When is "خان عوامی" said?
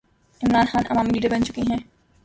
0.71-1.11